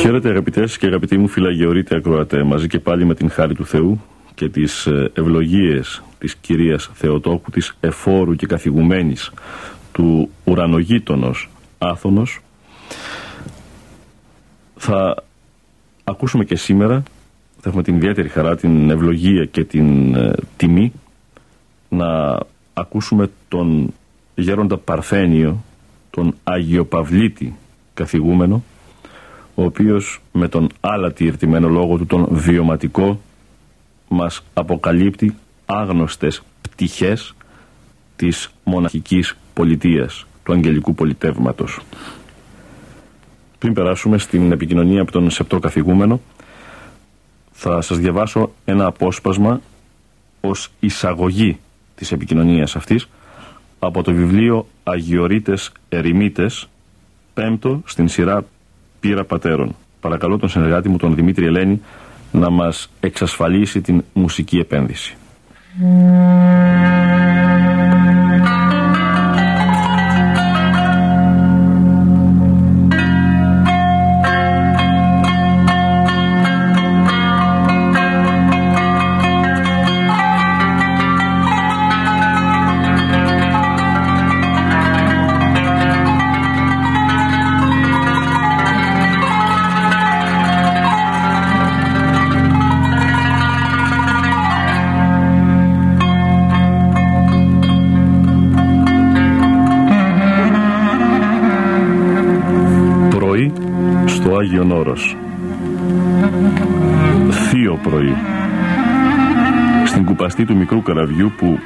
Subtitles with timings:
[0.00, 4.00] Χαίρετε αγαπητές και αγαπητοί μου φιλαγεωρείτε ακροατέ, μαζί και πάλι με την χάρη του Θεού
[4.34, 9.32] και τις ε, ευλογίες της κυρίας Θεοτόκου, της εφόρου και καθηγουμένης
[9.92, 12.40] του ουρανογείτονος Άθωνος,
[14.76, 15.24] θα
[16.04, 17.02] ακούσουμε και σήμερα,
[17.60, 20.92] θα έχουμε την ιδιαίτερη χαρά, την ευλογία και την ε, τιμή
[21.88, 22.38] να
[22.74, 23.94] ακούσουμε τον
[24.34, 25.64] γέροντα Παρθένιο,
[26.10, 27.54] τον Άγιο Παυλίτη
[27.94, 28.62] καθηγούμενο,
[29.60, 33.20] ο οποίος με τον άλατη ερτημένο λόγο του τον βιωματικό
[34.08, 37.34] μας αποκαλύπτει άγνωστες πτυχές
[38.16, 41.80] της μοναχικής πολιτείας, του αγγελικού πολιτεύματος.
[43.58, 46.20] Πριν περάσουμε στην επικοινωνία από τον Σεπτό Καθηγούμενο,
[47.52, 49.60] θα σας διαβάσω ένα απόσπασμα
[50.40, 51.58] ως εισαγωγή
[51.94, 53.08] της επικοινωνίας αυτής
[53.78, 56.68] από το βιβλίο Αγιορείτες Ερημίτες,
[57.34, 58.44] πέμπτο στην σειρά
[59.00, 59.76] Πύρα Πατέρων.
[60.00, 61.80] Παρακαλώ τον συνεργάτη μου, τον Δημήτρη Ελένη,
[62.32, 65.16] να μας εξασφαλίσει την μουσική επένδυση.
[104.70, 105.16] Στο Άγιον Όρος.
[107.30, 108.14] Θείο πρωί.
[109.84, 111.58] Στην κουπαστή του μικρού καραβιού που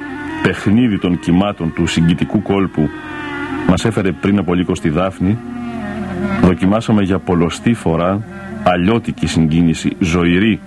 [0.43, 2.89] παιχνίδι των κυμάτων του συγκητικού κόλπου
[3.69, 5.39] μας έφερε πριν από λίγο στη Δάφνη,
[6.43, 8.21] δοκιμάσαμε για πολλωστή φορά
[8.65, 10.61] αλλιώτικη συγκίνηση, ζωηρή,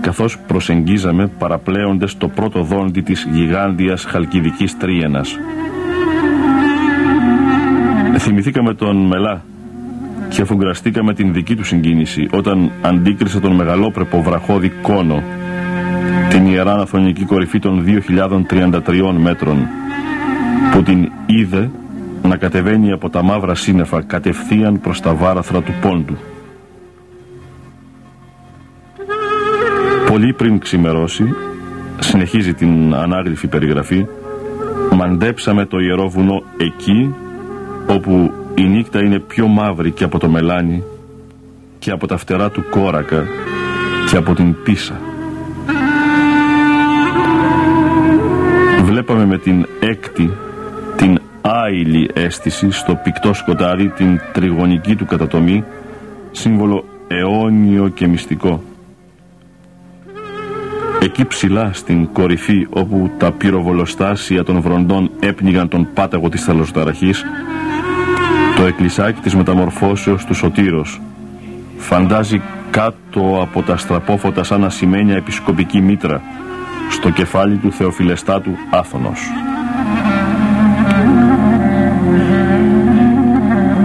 [0.00, 5.38] καθώς προσεγγίζαμε παραπλέοντες το πρώτο δόντι της γιγάντιας χαλκιδικής τρίενας.
[8.18, 9.42] Θυμηθήκαμε τον Μελά
[10.28, 15.22] και αφουγκραστήκαμε την δική του συγκίνηση όταν αντίκρισε τον μεγαλόπρεπο βραχώδη κόνο
[16.28, 17.84] την ιερά αναθωνική κορυφή των
[18.50, 19.66] 2.033 μέτρων
[20.72, 21.70] που την είδε
[22.22, 26.16] να κατεβαίνει από τα μαύρα σύννεφα κατευθείαν προς τα βάραθρα του πόντου.
[30.10, 31.24] Πολύ πριν ξημερώσει,
[31.98, 34.06] συνεχίζει την ανάγλυφη περιγραφή,
[34.92, 37.14] μαντέψαμε το ιερό βουνό εκεί
[37.86, 40.82] όπου η νύχτα είναι πιο μαύρη και από το μελάνι
[41.78, 43.26] και από τα φτερά του κόρακα
[44.10, 45.00] και από την πίσα.
[48.82, 50.30] Βλέπαμε με την έκτη
[50.96, 55.64] την άειλη αίσθηση στο πικτό σκοτάδι την τριγωνική του κατατομή
[56.30, 58.62] σύμβολο αιώνιο και μυστικό.
[61.02, 67.57] Εκεί ψηλά στην κορυφή όπου τα πυροβολοστάσια των βροντών έπνιγαν τον πάταγο της θαλασσοταραχής το
[68.68, 71.00] εκκλησάκι της μεταμορφώσεως του Σωτήρος
[71.76, 76.22] φαντάζει κάτω από τα στραπόφωτα σαν ασημένια επισκοπική μήτρα
[76.90, 79.20] στο κεφάλι του Θεοφιλεστάτου Άθωνος.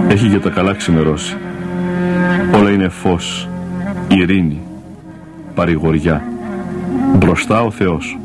[0.08, 1.36] Έχει για τα καλά ξημερώσει.
[2.54, 3.48] Όλα είναι φως,
[4.08, 4.60] ειρήνη,
[5.54, 6.22] παρηγοριά.
[7.16, 8.18] Μπροστά ο Θεός.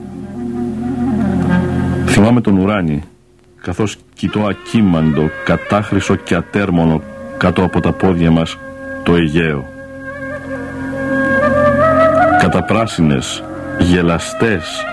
[2.06, 3.04] Θυμάμαι τον ουράνι,
[3.70, 7.02] καθώς κοιτώ ακίμαντο, κατάχρυσο και ατέρμονο
[7.38, 8.58] κάτω από τα πόδια μας
[9.04, 9.66] το Αιγαίο.
[12.40, 13.44] Καταπράσινες,
[13.80, 14.86] γελαστές,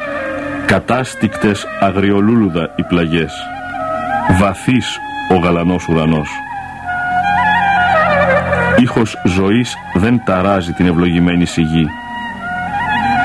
[0.67, 3.33] κατάστικτες αγριολούλουδα οι πλαγιές.
[4.39, 4.99] Βαθύς
[5.33, 6.29] ο γαλανός ουρανός.
[8.79, 11.87] Ήχος ζωής δεν ταράζει την ευλογημένη σιγή.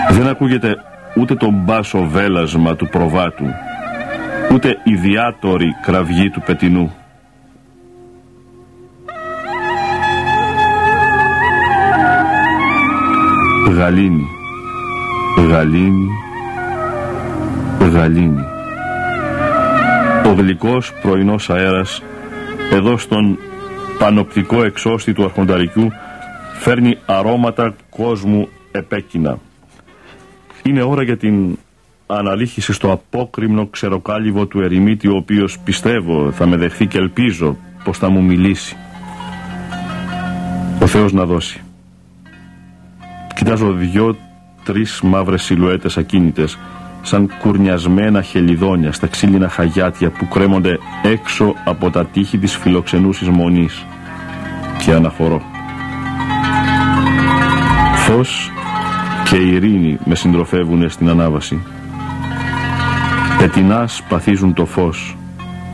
[0.09, 0.75] Δεν ακούγεται
[1.15, 3.45] ούτε το μπάσο βέλασμα του προβάτου,
[4.53, 6.91] ούτε η διάτορη κραυγή του πετινού.
[13.77, 14.25] Γαλήνη,
[15.49, 16.09] γαλήνη,
[17.93, 18.43] γαλήνη.
[20.25, 22.01] Ο γλυκός πρωινός αέρας
[22.71, 23.37] εδώ στον
[23.99, 25.91] πανοπτικό εξώστη του αρχονταρικιού
[26.59, 29.39] φέρνει αρώματα κόσμου επέκεινα.
[30.63, 31.57] Είναι ώρα για την
[32.17, 37.97] αναλύχησης στο απόκριμνο ξεροκάλυβο του ερημίτη ο οποίος πιστεύω θα με δεχθεί και ελπίζω πως
[37.97, 38.75] θα μου μιλήσει.
[40.81, 41.61] Ο Θεός να δώσει.
[43.35, 46.57] Κοιτάζω δυο-τρεις μαύρες σιλουέτες ακίνητες
[47.01, 53.85] σαν κουρνιασμένα χελιδόνια στα ξύλινα χαγιάτια που κρέμονται έξω από τα τείχη της φιλοξενούσης μονής
[54.85, 55.41] και αναφορώ.
[57.95, 58.51] Φως
[59.29, 61.59] και ειρήνη με συντροφεύουν στην ανάβαση.
[63.41, 65.17] Πετινά σπαθίζουν το φως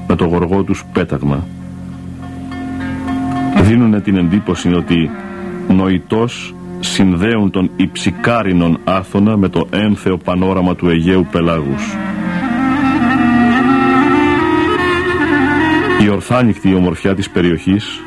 [0.08, 1.48] με το γοργό τους πέταγμα.
[3.62, 5.10] Δίνουν την εντύπωση ότι
[5.68, 11.96] νοητός συνδέουν τον υψικάρινον Άθωνα με το έμθεο πανόραμα του Αιγαίου Πελάγους.
[16.04, 18.02] Η ορθάνικτη ομορφιά της περιοχής,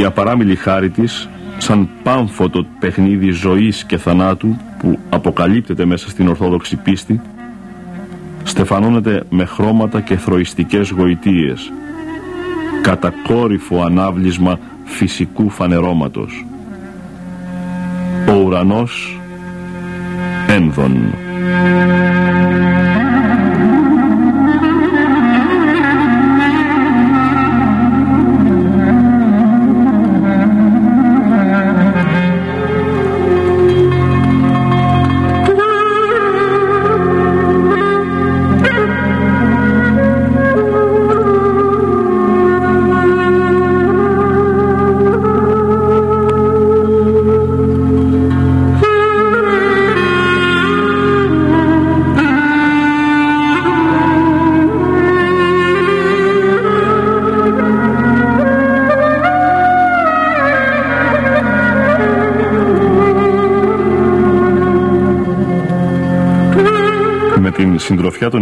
[0.00, 1.28] η απαράμιλη χάρη της,
[1.58, 7.20] σαν πάμφωτο παιχνίδι ζωής και θανάτου που αποκαλύπτεται μέσα στην Ορθόδοξη πίστη,
[8.42, 11.72] στεφανώνεται με χρώματα και θροιστικές γοητείες,
[12.82, 16.44] κατακόρυφο ανάβλισμα φυσικού φανερώματος
[18.30, 19.20] ο ουρανός
[20.48, 21.14] ένδον.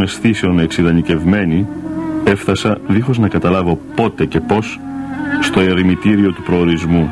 [0.09, 1.67] Αισθήσεων εξειδανικευμένη
[2.25, 4.81] έφτασα δίχως να καταλάβω πότε και πώς
[5.41, 7.09] στο ερημητήριο του προορισμού.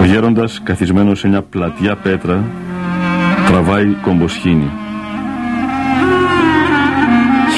[0.00, 2.44] Ο γέροντας καθισμένος σε μια πλατιά πέτρα
[3.46, 4.70] τραβάει κομποσχήνη.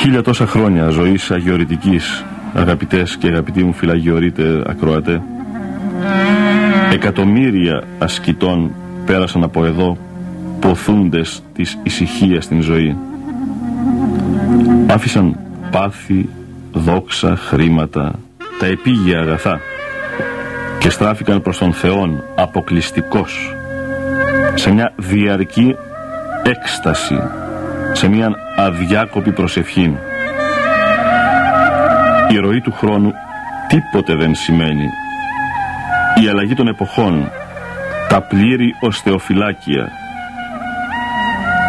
[0.00, 5.22] Χίλια τόσα χρόνια ζωής αγιορητικής αγαπητές και αγαπητοί μου φυλαγιορείτε ακροατέ
[6.92, 8.74] εκατομμύρια ασκητών
[9.06, 9.98] πέρασαν από εδώ
[10.60, 12.96] ποθούντες της ησυχία στην ζωή
[14.94, 15.36] άφησαν
[15.70, 16.28] πάθη,
[16.72, 18.18] δόξα, χρήματα,
[18.58, 19.60] τα επίγεια αγαθά
[20.78, 23.54] και στράφηκαν προς τον Θεόν αποκλειστικός
[24.54, 25.76] σε μια διαρκή
[26.42, 27.20] έκσταση
[27.92, 29.96] σε μια αδιάκοπη προσευχή
[32.30, 33.12] η ροή του χρόνου
[33.68, 34.88] τίποτε δεν σημαίνει.
[36.24, 37.30] Η αλλαγή των εποχών
[38.08, 39.88] τα πλήρη οστεοφυλάκια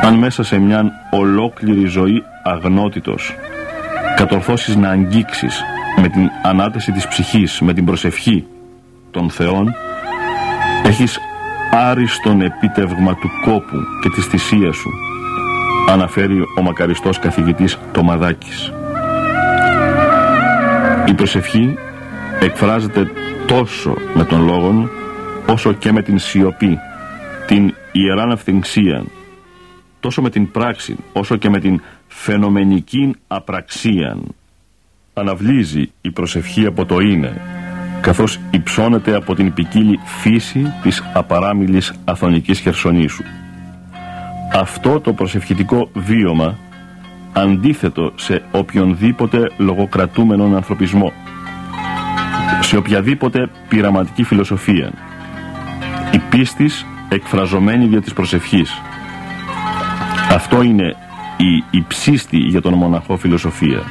[0.03, 3.36] αν μέσα σε μια ολόκληρη ζωή αγνότητος
[4.16, 5.62] κατορθώσεις να αγγίξεις
[6.02, 8.48] με την ανάταση της ψυχής, με την προσευχή
[9.12, 9.74] των Θεών
[10.86, 11.20] έχεις
[11.72, 14.90] άριστον επίτευγμα του κόπου και της θυσίας σου
[15.90, 18.74] αναφέρει ο μακαριστός καθηγητής Τομαδάκης.
[21.06, 21.78] Η προσευχή
[22.40, 23.12] εκφράζεται
[23.48, 24.90] τόσο με τον λόγο
[25.48, 26.78] όσο και με την σιωπή,
[27.48, 29.04] την ιεράν αυθυνξία,
[30.00, 31.82] τόσο με την πράξη όσο και με την
[32.16, 34.18] φαινομενική απραξία.
[35.14, 37.42] Αναβλύζει η προσευχή από το είναι,
[38.02, 43.24] καθώς υψώνεται από την ποικίλη φύση της απαράμιλης αθωνικής χερσονήσου.
[44.54, 46.58] Αυτό το προσευχητικό βίωμα
[47.34, 51.12] αντίθετο σε οποιονδήποτε λογοκρατούμενον ανθρωπισμό
[52.62, 54.92] σε οποιαδήποτε πειραματική φιλοσοφία
[56.12, 58.82] η πίστης εκφραζομένη δια της προσευχής
[60.30, 60.96] αυτό είναι
[61.38, 63.82] η υψίστη για τον μοναχό φιλοσοφία.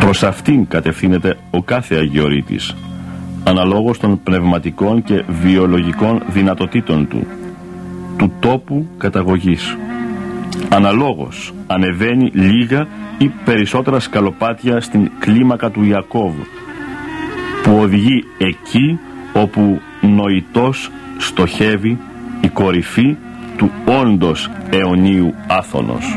[0.00, 2.74] Προς αυτήν κατευθύνεται ο κάθε Αγιορείτης
[3.44, 7.26] αναλόγως των πνευματικών και βιολογικών δυνατοτήτων του
[8.20, 9.76] του τόπου καταγωγής.
[10.68, 12.86] Αναλόγως ανεβαίνει λίγα
[13.18, 16.46] ή περισσότερα σκαλοπάτια στην κλίμακα του Ιακώβου
[17.62, 18.98] που οδηγεί εκεί
[19.32, 21.98] όπου νοητός στοχεύει
[22.40, 23.16] η κορυφή
[23.60, 23.70] του
[24.02, 26.16] όντως αιωνίου άθωνος.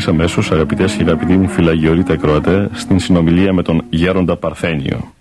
[0.00, 5.12] Ευθύ αμέσως, αγαπητές και αγαπητοί μου φυλαγιορείτε ακροατέ, στην συνομιλία με τον Γέροντα Παρθένιο.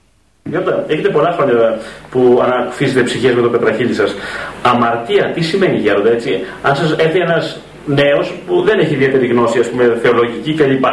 [0.43, 1.79] Γιώτα, έχετε πολλά χρόνια
[2.12, 4.15] που ανακουφίζετε ψυχές με το πετραχίλι σας.
[4.62, 6.31] Αμαρτία, τι σημαίνει Γέροντα, έτσι;
[6.62, 10.86] Αν σας έρθει ένας νέος που δεν έχει ιδιαίτερη γνώση, ας πούμε, θεολογική κλπ.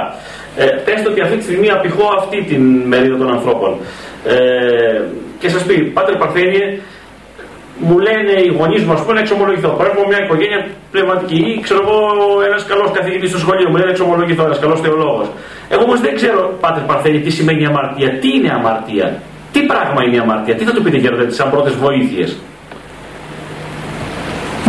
[0.57, 3.77] Ε, πέστε ότι αυτή τη στιγμή απηχώ αυτή την μερίδα των ανθρώπων.
[4.25, 4.37] Ε,
[5.39, 6.79] και σας πει, Πάτερ Παρθένιε,
[7.79, 9.69] μου λένε οι γονείς μου, ας πούμε, να εξομολογηθώ.
[9.69, 10.46] Παρέχω μια οικογένεια
[10.97, 11.99] πνευματική ή ξέρω εγώ
[12.49, 15.29] ένας καλός καθηγητής στο σχολείο μου, λένε εξομολογηθώ, ένας καλός θεολόγος.
[15.69, 19.23] Εγώ όμως δεν ξέρω, Πάτερ Παρθένη, τι σημαίνει αμαρτία, τι είναι αμαρτία,
[19.53, 22.37] τι πράγμα είναι η αμαρτία, τι θα του πείτε γέροντα σαν πρώτες βοήθειες;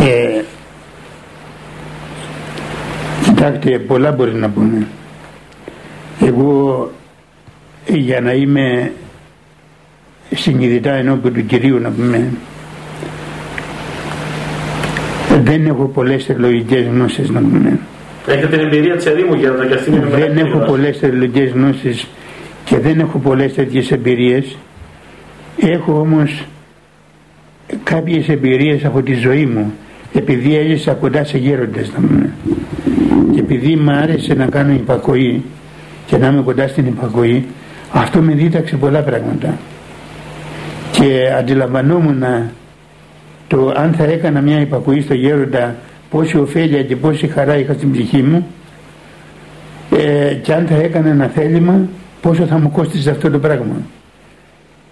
[0.02, 0.42] Ε,
[3.24, 4.88] κοιτάξτε, πολλά μπορεί να πούμε.
[6.22, 6.92] Εγώ
[7.88, 8.92] για να είμαι
[10.36, 12.32] συνειδητά ενώπιον του Κυρίου να πούμε
[15.48, 17.80] δεν έχω πολλές θεολογικές γνώσεις να πούμε.
[18.28, 22.08] Έχετε την εμπειρία της ερήμου για να καθίσει Δεν έχω πολλές θεολογικές γνώσεις
[22.66, 24.58] και δεν έχω πολλές τέτοιες εμπειρίες.
[25.60, 26.44] Έχω όμως
[27.84, 29.74] κάποιες εμπειρίες από τη ζωή μου
[30.14, 32.30] επειδή έζησα κοντά σε γέροντες να πούμε.
[33.34, 35.44] Και επειδή μου άρεσε να κάνω υπακοή
[36.06, 37.46] και να είμαι κοντά στην υπακοή
[37.92, 39.58] αυτό με δίδαξε πολλά πράγματα.
[40.92, 42.24] Και αντιλαμβανόμουν
[43.48, 45.76] το αν θα έκανα μια υπακοή στο γέροντα
[46.10, 48.48] πόση ωφέλεια και πόση χαρά είχα στην ψυχή μου
[49.98, 51.88] ε, και αν θα έκανα ένα θέλημα
[52.22, 53.76] πόσο θα μου κόστιζε αυτό το πράγμα.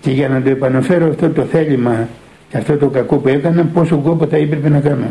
[0.02, 2.08] Και για να το επαναφέρω αυτό το θέλημα
[2.50, 5.08] και αυτό το κακό που έκανα πόσο κόπο θα έπρεπε να κάνω.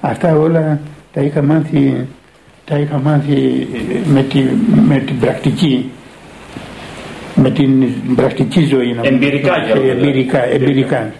[0.00, 0.80] Αυτά όλα
[1.12, 2.06] τα είχα μάθει
[2.64, 3.68] τα είχα μάθει
[4.12, 4.44] με, τη,
[4.86, 5.90] με την πρακτική
[7.34, 7.84] με την
[8.16, 11.12] πρακτική ζωή εμπειρικά, ε, εμπειρικά, εμπειρικά,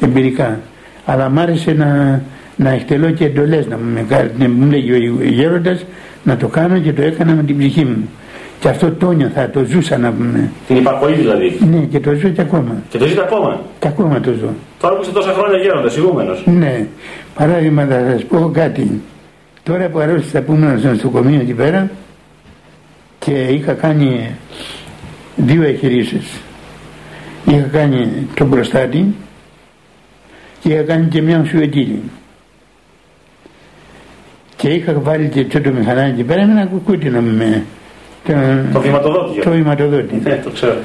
[0.00, 0.60] εμπειρικά
[1.04, 2.20] αλλά μ' άρεσε να,
[2.56, 5.84] να εκτελώ και εντολές να μου, μου λέγει ο γέροντας
[6.22, 8.08] να το κάνω και το έκανα με την ψυχή μου
[8.64, 10.50] και αυτό το νιώθα, το ζούσα να πούμε.
[10.66, 11.58] Την υπακοή δηλαδή.
[11.70, 12.82] Ναι, και το ζω και ακόμα.
[12.88, 14.48] Και το ζείτε ακόμα; Και ακόμα το ζω.
[14.80, 16.42] Τώρα που είσαι τόσα χρόνια γέροντας, ηγούμενος.
[16.46, 16.86] Ναι.
[17.34, 19.00] Παράδειγμα θα σας πω κάτι.
[19.62, 21.90] Τώρα που αρρώστησα που ήμουν στο νοσοκομείο εκεί πέρα
[23.18, 24.30] και είχα κάνει
[25.36, 26.20] δύο εγχειρήσει.
[27.44, 29.14] Είχα κάνει τον προστάτη
[30.64, 32.02] και είχα κάνει και μια σουετήλη.
[34.56, 37.64] Και είχα βάλει και το μηχανάκι εκεί πέρα με ένα κουκούτινο με
[38.26, 38.32] το,
[38.72, 39.40] το βηματοδότη.
[39.40, 40.20] Το βηματοδότη.
[40.24, 40.76] Ναι, το ξέρω.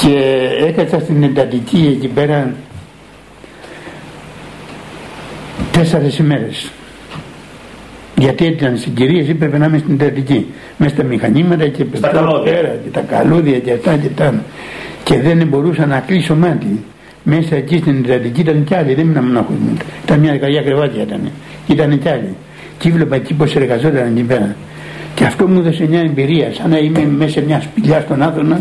[0.00, 2.54] και έκατσα στην εντατική εκεί πέρα
[5.70, 6.70] τέσσερις ημέρες
[8.16, 12.52] γιατί ήταν συγκυρίες έπρεπε να είμαι στην εντατική μέσα στα μηχανήματα και Στα καλώδια.
[12.52, 14.42] πέρα και τα καλούδια και αυτά και τα
[15.02, 16.84] και δεν μπορούσα να κλείσω μάτι
[17.30, 21.02] μέσα εκεί στην εντατική ήταν κι άλλοι δεν ήμουν μονάχος μου ήταν μια δεκαετία κρεβάτια
[21.02, 21.20] ήταν.
[21.66, 22.34] Ήταν κι άλλοι.
[22.78, 24.56] Και έβλεπα εκεί πως εργαζόταν εκεί πέρα.
[25.14, 28.60] Και αυτό μου έδωσε μια εμπειρία σαν να είμαι μέσα σε μια σπηλιά στον Άδωνα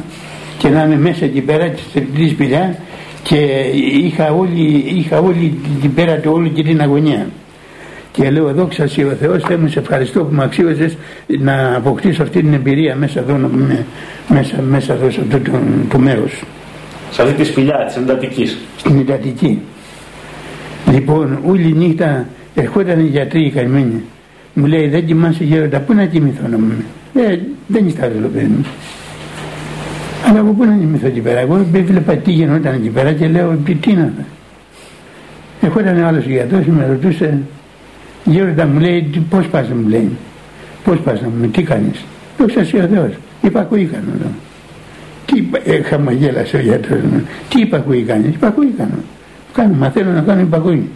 [0.57, 2.75] και να είμαι μέσα εκεί πέρα σε αυτή τη σπηλιά
[3.23, 3.35] και
[4.03, 7.27] είχα όλη, είχα όλη την πέρα του όλη και την αγωνία.
[8.11, 10.97] Και λέω εδώ ξασύ ο Θεός Θεέ μου σε ευχαριστώ που με αξίωσες
[11.39, 13.85] να αποκτήσω αυτή την εμπειρία μέσα εδώ να είμαι-
[14.27, 15.51] μέσα, μέσα εδώ σε αυτό το,
[15.89, 16.43] το μέρος
[17.11, 18.57] Σε αυτή τη σπηλιά της εντατικής.
[18.77, 19.59] στην Ιτατική.
[20.91, 24.03] Λοιπόν, όλη νύχτα ερχόταν οι γιατροί οι καημένοι.
[24.53, 26.71] Μου λέει δεν κοιμάσαι γέροντα, πού να κοιμηθώ να μου
[27.15, 27.37] ε,
[27.67, 28.65] δεν είσαι άλλο παιδί μου.
[30.29, 33.57] Αλλά από πού να κοιμηθώ εκεί πέρα; Εγώ έβλεπα τι γινόταν εκεί πέρα και λέω
[33.65, 34.21] τι, τι είναι αυτό.
[35.61, 37.39] Ερχόταν ο άλλος ο γιατρός και με ρωτούσε
[38.25, 40.09] γέροντα μου λέει «Τι- πώς πας μου λέει.
[40.83, 42.03] Πώς πας να μου τι κάνεις.
[42.37, 43.11] Δόξα σοι ο Θεός.
[43.41, 44.03] Υπακούει κάνω.
[44.19, 44.31] λέω.
[45.37, 47.21] Τι είπα- ε, χαμογέλασε ο γιατρός μου.
[47.49, 48.33] Τι υπακούει κάνεις.
[48.35, 48.97] Υπακούει κάνω.
[49.53, 50.89] Κάνω, μαθαίνω να κάνω υπακούει.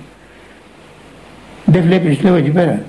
[1.66, 2.82] Δεν βλέπεις λέω εκεί πέρα.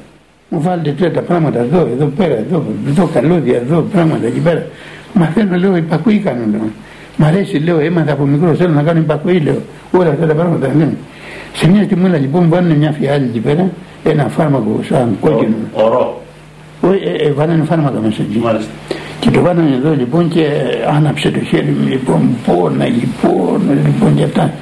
[0.49, 4.67] Μου βάλετε τώρα τα πράγματα εδώ, εδώ πέρα, εδώ, εδώ καλώδια, εδώ πράγματα εκεί πέρα.
[5.15, 6.69] Μαθαίνω λέω υπακούει κάνω λέω.
[7.17, 9.61] Μ' αρέσει λέω, έμαθα από μικρός, θέλω να κάνω υπακούει λέω.
[9.93, 10.89] Όλα αυτά τα πράγματα λέω.
[11.55, 13.71] Σε μια στιγμούλα λοιπόν μου βάλουν μια φιάλη εκεί πέρα,
[14.05, 15.55] ένα φάρμακο σαν κόκκινο.
[15.73, 16.23] Ορό.
[16.81, 18.39] Όχι, ε, ε, βάλανε φάρμακα μέσα εκεί.
[18.39, 18.71] Μάλιστα.
[19.23, 20.47] Και το βάλανε εδώ λοιπόν και
[20.97, 22.87] άναψε το χέρι μου λοιπόν, πόνα,
[23.23, 24.53] πόνα λοιπόν και αυτά.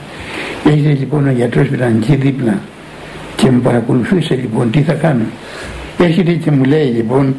[0.65, 2.59] Έρχεται λοιπόν ο γιατρός που ήταν εκεί δίπλα
[3.37, 5.25] και με παρακολουθούσε λοιπόν τι θα κάνω.
[5.99, 7.35] Έρχεται και μου λέει λοιπόν,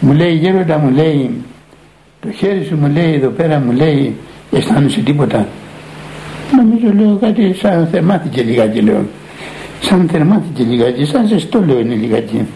[0.00, 1.30] μου λέει γέροντα μου λέει,
[2.20, 4.14] το χέρι σου μου λέει εδώ πέρα μου λέει,
[4.52, 5.46] αισθάνεσαι τίποτα;
[6.56, 9.06] Νομίζω λέω κάτι σαν θερμάθηκε λιγάκι λέω.
[9.80, 12.46] Σαν θερμάθηκε λιγάκι, σαν ζεστό λέω είναι λιγάκι.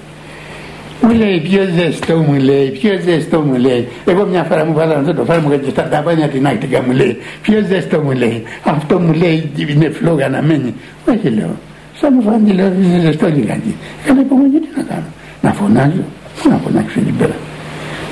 [1.03, 3.89] Μου λέει πιο ζεστό μου λέει, πιο ζεστό μου λέει.
[4.05, 7.17] Εγώ μια φορά μου βάλανε αυτό το φάρμακο και στα ταβάνια την άκτηκα μου λέει.
[7.43, 8.43] Πιο ζεστό μου λέει.
[8.65, 10.75] Αυτό μου λέει είναι φλόγα να μένει.
[11.09, 11.57] Όχι λέω.
[12.01, 13.75] Σαν μου φάνηκε λέω είναι ζεστό λιγάκι.
[14.05, 15.09] Έκανα υπομονή τι να κάνω.
[15.43, 16.05] Να φωνάζω.
[16.43, 17.35] Πού να φωνάξω εκεί πέρα.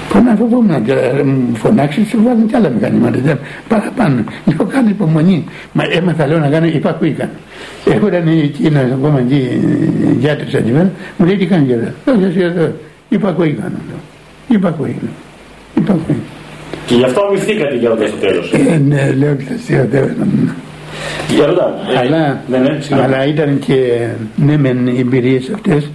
[0.08, 3.18] Φωνάζω φοβόμουν και ε, μου φωνάξεις σου βάλουν κι άλλα μηχανήματα.
[3.24, 4.24] Δεν- Παραπάνω.
[4.44, 5.44] Λέω κάνω υπομονή.
[5.72, 7.30] Μα έμαθα λέω να κάνω υπακούει κάνω.
[7.84, 9.60] Έχω ήταν εκεί ένα ακόμα εκεί
[10.18, 10.90] γιατρός εκεί πέρα.
[11.16, 11.92] Μου λέει τι κάνεις γιατρός.
[12.06, 12.72] Όχι εσύ εδώ.
[13.08, 13.76] Υπακούει κάνω.
[13.88, 13.98] λέω.
[14.48, 14.96] Υπακούει.
[15.02, 15.12] λέω.
[15.84, 16.16] Υπακούει.
[16.86, 18.52] Και γι' αυτό αμυφθήκατε γέροντα στο τέλος.
[18.52, 20.50] Ε, ναι, λέω και εσύ ο Θεός να μου.
[21.36, 21.74] Γέροντα.
[21.94, 23.14] ε, Αλλά, Ναι, ναι, συγγνώμη.
[23.14, 25.90] αλλά ήταν και ναι μεν οι εμπειρίες αυτές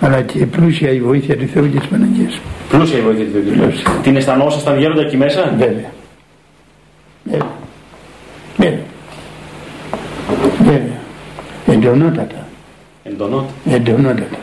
[0.00, 2.40] αλλά και πλούσια η βοήθεια του Θεού και της Παναγίας.
[2.68, 3.66] Πλούσια η βοήθεια του Θεού.
[3.66, 3.90] Πλούσια.
[4.02, 5.90] Την αισθανόσασταν γέροντα εκεί μέσα; Βέβαια.
[7.24, 7.46] Βέβαια.
[8.56, 8.78] Βέβαια.
[10.62, 11.00] Βέβαια.
[11.66, 12.46] Εντονότατα.
[13.02, 13.54] Εντονότατα.
[13.70, 14.36] Εντονότατα.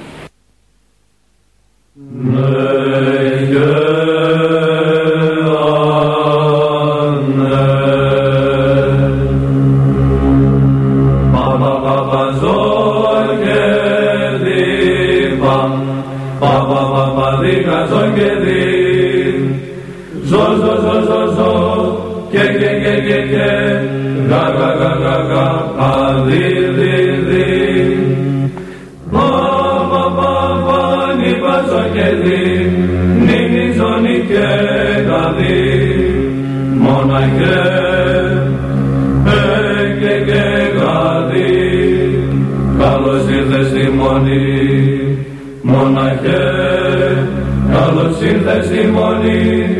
[48.96, 49.75] morning.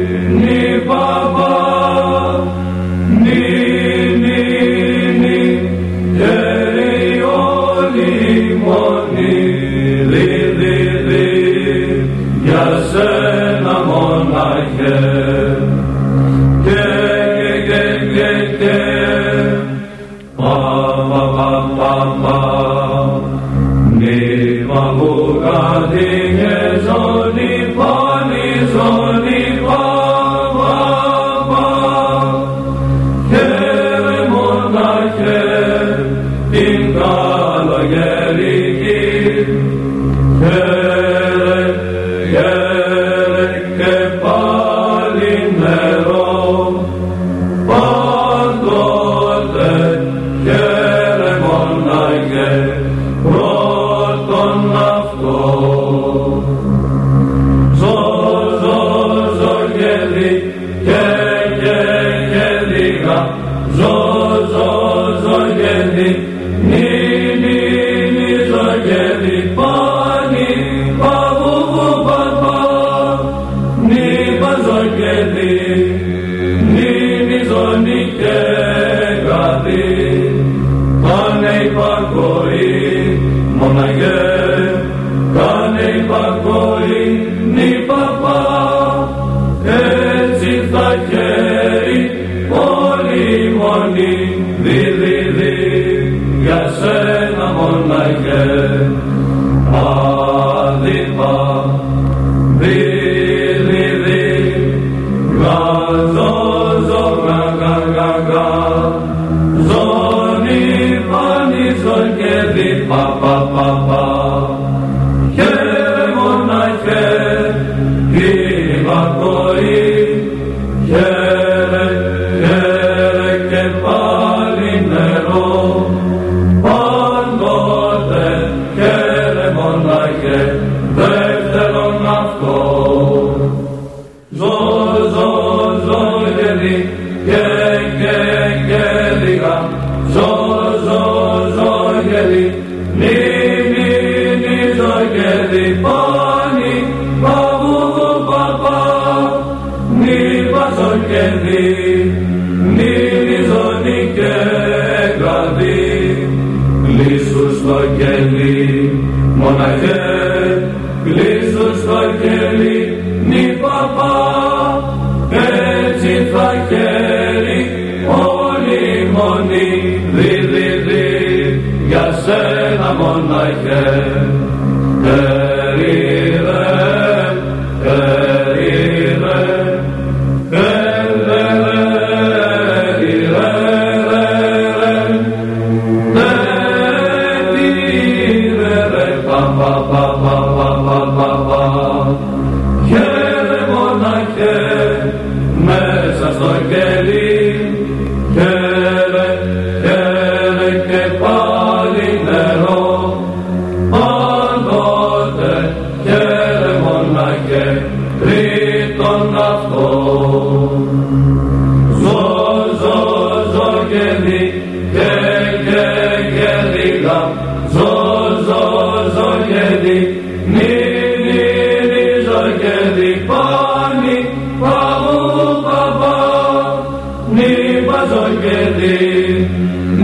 [228.10, 229.50] ζων κελί,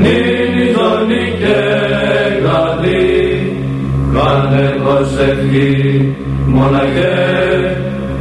[0.01, 1.59] νύν ζωνή και
[2.45, 3.07] καλή,
[4.13, 7.77] κάνε προσευχή, μοναχέ,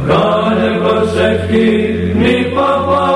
[0.07, 1.69] κάνε προσευχή,
[2.15, 3.09] μη παπά,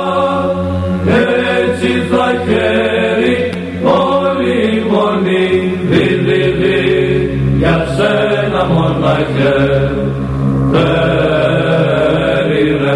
[1.62, 3.36] έτσι θα χαίρει
[3.84, 5.47] όλη η μονή,
[5.89, 6.80] δι, δι, δι,
[7.58, 9.60] για σένα μοναχέ,
[12.45, 12.95] Περίρε,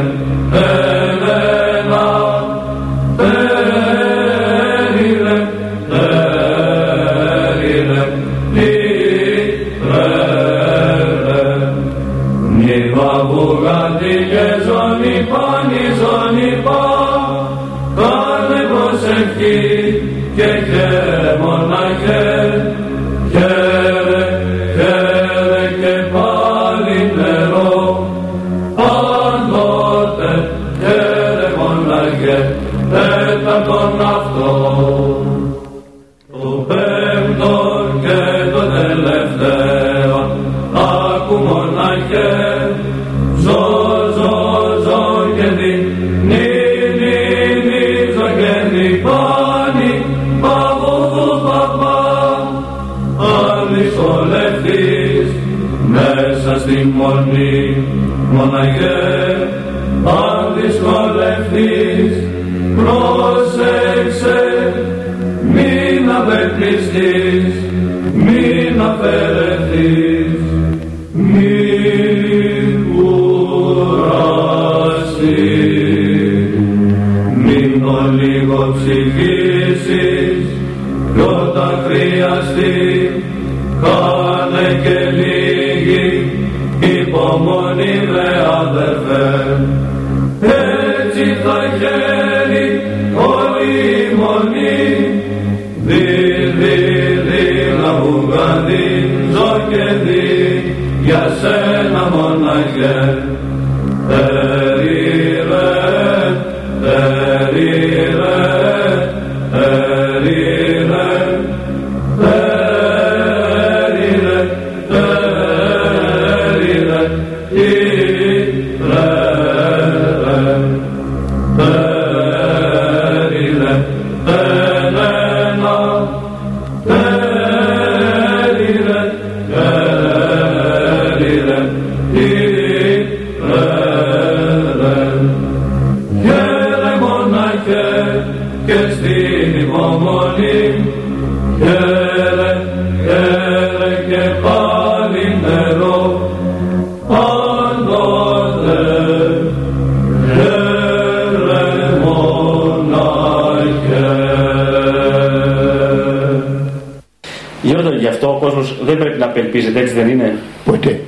[159.50, 161.00] πρέπει να απελπίζεται, έτσι δεν είναι; Ποτέ.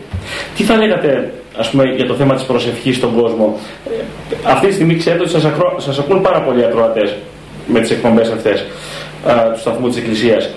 [0.56, 4.04] Τι θα λέγατε, ας πούμε, για το θέμα της προσευχής στον κόσμο; Ε,
[4.44, 5.76] αυτή τη στιγμή ξέρετε ότι σας, ακρο...
[5.78, 7.16] σας ακούν πάρα πολλοί ακροατές
[7.68, 8.66] με τις εκπομπές αυτές
[9.26, 10.50] α, του σταθμού της Εκκλησίας.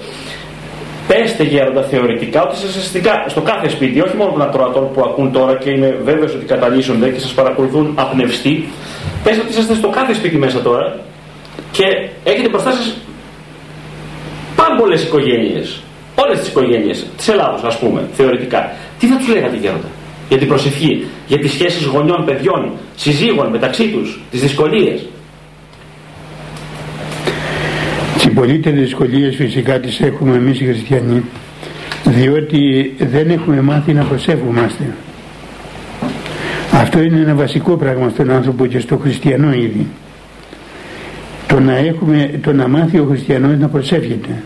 [1.08, 2.92] Πέστε γέροντα θεωρητικά ότι σας
[3.26, 7.08] στο κάθε σπίτι, όχι μόνο των ακροατών που ακούν τώρα και είμαι βέβαιος ότι καταλύσσονται
[7.08, 8.68] και σας παρακολουθούν απνευστοί,
[9.24, 10.96] πέστε ότι είσαστε στο κάθε σπίτι μέσα τώρα
[11.70, 11.84] και
[12.24, 12.94] έχετε μπροστά σας
[14.56, 15.83] πάρα πολλές οικογένειες
[16.14, 18.72] όλες τις οικογένειες της Ελλάδος ας πούμε, θεωρητικά.
[18.98, 19.88] Τι θα τους λέγατε γέροντα
[20.28, 25.06] για την προσευχή, για τις σχέσεις γονιών, παιδιών, συζύγων μεταξύ τους, τις δυσκολίες;
[28.18, 31.22] Τι πολύτερες δυσκολίες φυσικά τις έχουμε εμείς οι χριστιανοί
[32.04, 34.84] διότι δεν έχουμε μάθει να προσεύχομαστε.
[36.72, 39.86] Αυτό είναι ένα βασικό πράγμα στον άνθρωπο και στο χριστιανό ήδη.
[41.46, 44.42] Το να, έχουμε, το να μάθει ο χριστιανός να προσεύχεται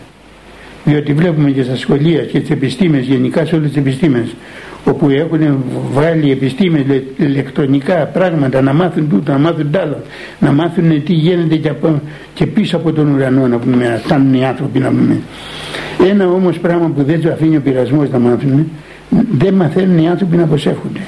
[0.89, 4.35] διότι βλέπουμε και στα σχολεία και στις επιστήμες γενικά σε όλες τις επιστήμες
[4.83, 6.83] όπου έχουν βάλει επιστήμες
[7.17, 10.01] ηλεκτρονικά πράγματα να μάθουν τούτο, να μάθουν τ' άλλο
[10.39, 12.01] να μάθουν τι γίνεται και, από,
[12.33, 15.19] και πίσω από τον ουρανό να πούμε να φτάνουν οι άνθρωποι να πούμε.
[16.09, 18.67] Ένα όμως πράγμα που δεν του αφήνει ο πειρασμός να μάθουν
[19.31, 20.99] δεν μαθαίνουν οι άνθρωποι να προσεύχονται.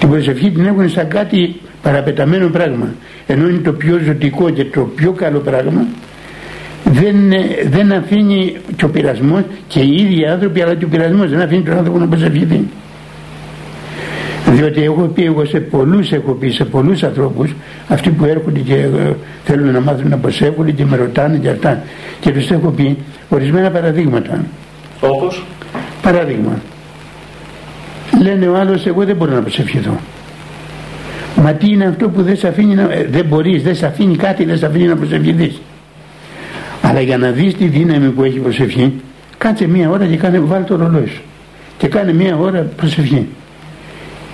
[0.00, 2.94] Την προσευχή την έχουν σαν κάτι παραπεταμένο πράγμα.
[3.26, 5.86] Ενώ είναι το πιο ζωτικό και το πιο καλό πράγμα
[6.92, 7.16] δεν,
[7.70, 11.62] δεν αφήνει και ο πειρασμός και οι ίδιοι άνθρωποι αλλά και ο πειρασμός δεν αφήνει
[11.62, 12.60] τον άνθρωπο να προσευχηθεί.
[14.46, 17.54] Διότι έχω πει εγώ σε πολλούς έχω πει σε πολλούς ανθρώπους
[17.88, 19.12] αυτοί που έρχονται και ε,
[19.44, 21.82] θέλουν να μάθουν να προσεύχονται και με ρωτάνε και αυτά
[22.20, 22.96] και τους έχω πει
[23.28, 24.44] ορισμένα παραδείγματα.
[25.00, 25.44] Όπως;
[26.02, 26.60] Παράδειγμα.
[28.22, 29.96] Λένε ο άλλος εγώ δεν μπορώ να προσευχηθώ.
[31.36, 34.16] Μα τι είναι αυτό που δεν σε αφήνει να, ε, δεν μπορείς, δεν σε αφήνει
[34.16, 35.60] κάτι, δεν σε αφήνει να προσευχηθείς.
[36.92, 38.92] Αλλά για να δεις τη δύναμη που έχει προσευχή,
[39.38, 41.22] κάτσε μία ώρα και κάνε, βάλει το ρολόι σου.
[41.78, 43.28] Και κάνε μία ώρα προσευχή.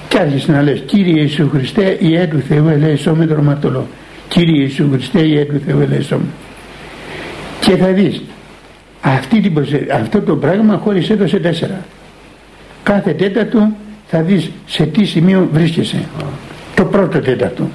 [0.08, 3.26] Και άρχισε να λες, Κύριε Ιησού Χριστέ, η του Θεού ελέησό με
[3.60, 3.86] το
[4.28, 6.24] Κύριε Ιησού Χριστέ, η του Θεού ελέησό με.
[7.60, 8.22] Και θα δεις,
[9.00, 9.52] αυτή την
[9.92, 11.84] αυτό το πράγμα χώρισε το σε τέσσερα.
[12.82, 13.72] Κάθε τέταρτο
[14.06, 16.02] θα δεις σε τι σημείο βρίσκεσαι.
[16.74, 17.68] Το πρώτο τέταρτο.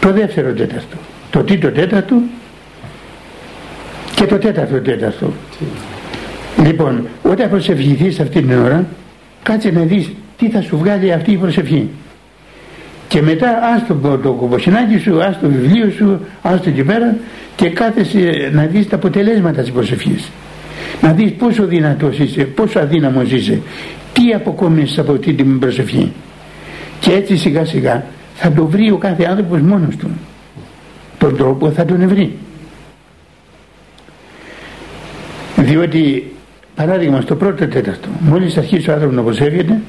[0.00, 0.96] Το δεύτερο τέταρτο.
[1.30, 2.14] Το τρίτο τέταρτο
[4.14, 5.32] και το τέταρτο τέταρτο.
[6.64, 8.86] Λοιπόν, όταν προσευχηθείς αυτή την ώρα,
[9.42, 11.88] κάτσε να δεις τι θα σου βγάλει αυτή η προσευχή.
[13.08, 14.58] Και μετά ας το, το, το
[15.02, 17.16] σου, ας το βιβλίο σου, ας το εκεί πέρα
[17.56, 20.30] και κάθεσαι να δεις τα αποτελέσματα της προσευχής.
[21.00, 23.60] Να δεις πόσο δυνατός είσαι, πόσο αδύναμος είσαι,
[24.12, 26.12] τι αποκόμισεις από αυτή την προσευχή.
[27.00, 30.10] Και έτσι σιγά σιγά θα το βρει ο κάθε άνθρωπος μόνος του.
[31.18, 32.36] Τον τρόπο θα τον βρει.
[35.72, 36.32] Διότι
[36.74, 39.80] παράδειγμα στο πρώτο τέταρτο μόλις αρχίσει ο άνθρωπος να προσεύγεται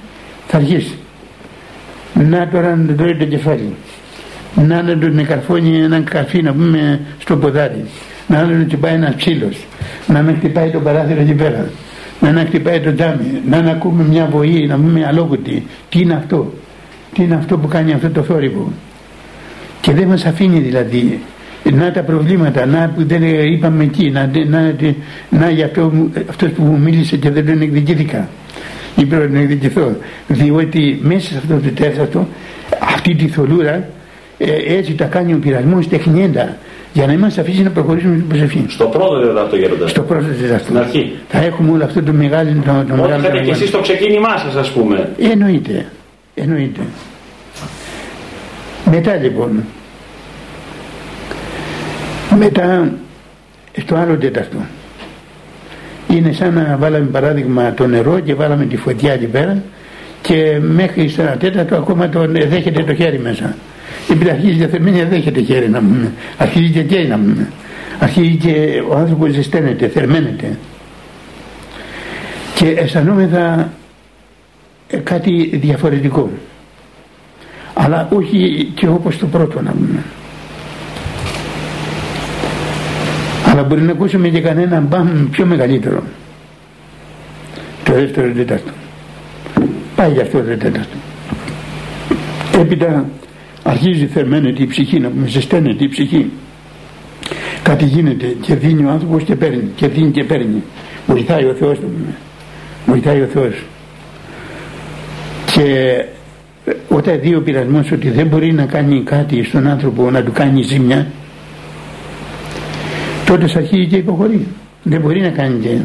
[0.48, 0.98] θα αρχίσει.
[2.14, 3.74] Να τώρα να τρώει το κεφάλι.
[4.56, 7.86] Να να τον καρφώνει έναν καρφί να πούμε στο ποδάρι.
[8.28, 9.68] Να να του πάει ένας ψήλος.
[10.08, 11.70] Να με χτυπάει το παράθυρο εκεί πέρα.
[12.20, 13.42] Να να χτυπάει το τζάμι.
[13.50, 16.54] Να να ακούμε μια βοή να πούμε αλόκουτη τι είναι αυτό;
[17.14, 18.72] Τι είναι αυτό που κάνει αυτό το θόρυβο;
[19.82, 21.22] Και δεν μας αφήνει δηλαδή
[21.72, 24.76] να τα προβλήματα, να που δεν είπαμε εκεί, να, να,
[25.30, 25.92] να για αυτό,
[26.30, 28.30] αυτός που μου μίλησε και δεν τον εκδικήθηκα
[28.96, 29.96] ή πρέπει να εκδικηθώ
[30.28, 32.28] διότι μέσα σε αυτό το τέταρτο
[32.80, 33.88] αυτή τη θολούρα
[34.38, 36.58] ε, έτσι τα κάνει ο πειρασμός τεχνιέντα
[36.94, 38.66] για να μας αφήσει να προχωρήσουμε στην προσευχή.
[38.68, 39.90] Στο πρώτο τέταρτο γέροντας.
[39.90, 40.64] Στο πρώτο τέταρτο.
[40.64, 41.14] Στην αρχή.
[41.28, 42.50] Θα έχουμε όλο αυτό το μεγάλο.
[42.66, 45.10] Το, το Ό,τι είχατε και εσείς στο ξεκίνημά σας ας πούμε.
[45.32, 45.86] Εννοείται.
[46.36, 46.82] Εννοείται.
[48.92, 49.64] Μετά λοιπόν
[52.38, 52.92] μετά
[53.82, 54.58] στο άλλο τέταρτο.
[56.08, 59.64] Είναι σαν να βάλαμε παράδειγμα το νερό και βάλαμε τη φωτιά εκεί πέρα
[60.22, 63.56] και μέχρι στο ένα τέταρτο ακόμα το, δέχεται το χέρι μέσα.
[64.10, 67.48] Επειδή αρχίζει η θερμίνια δέχεται χέρι να πούμε αρχίζει και καίει να πούμε
[68.00, 70.58] αρχίζει και ο άνθρωπος ζεσταίνεται, θερμαίνεται.
[72.56, 73.70] Και αισθανόμεθα
[75.04, 76.30] κάτι διαφορετικό.
[77.74, 80.04] Αλλά όχι και όπως το πρώτο να πούμε
[83.54, 86.04] αλλά μπορεί να ακούσουμε και κανένα μπαμ πιο μεγαλύτερο.
[87.84, 88.72] Το δεύτερο τέταρτο.
[89.96, 90.98] Πάει για αυτό το τέταρτο.
[92.60, 93.06] Έπειτα
[93.64, 96.32] αρχίζει θερμαίνεται η ψυχή να πούμε ζεσταίνεται η ψυχή.
[97.64, 100.64] Κάτι γίνεται και δίνει ο άνθρωπος και παίρνει και δίνει και παίρνει.
[101.08, 101.78] Βοηθάει ο Θεός
[102.86, 103.64] βοηθάει ο Θεός.
[105.46, 105.96] Και
[106.88, 110.62] όταν δει ο πειρασμός ότι δεν μπορεί να κάνει κάτι στον άνθρωπο να του κάνει
[110.62, 111.08] ζημιά
[113.38, 114.48] τότε αρχίζει και υποχωρεί.
[114.84, 115.78] Δεν μπορεί να κάνει και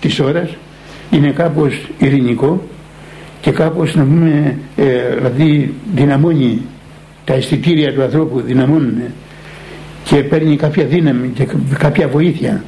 [0.00, 0.56] της ώρας
[1.10, 2.62] είναι κάπως ειρηνικό
[3.40, 6.62] και κάπως να πούμε ε, δηλαδή δυναμώνει
[7.24, 9.02] τα αισθητήρια του ανθρώπου δυναμώνουν
[10.04, 11.46] και παίρνει κάποια δύναμη και
[11.78, 12.64] κάποια βοήθεια.